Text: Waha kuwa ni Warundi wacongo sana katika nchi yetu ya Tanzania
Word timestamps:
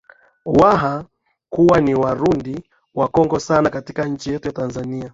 Waha 0.45 1.05
kuwa 1.49 1.81
ni 1.81 1.95
Warundi 1.95 2.63
wacongo 2.95 3.39
sana 3.39 3.69
katika 3.69 4.05
nchi 4.05 4.31
yetu 4.31 4.47
ya 4.47 4.53
Tanzania 4.53 5.09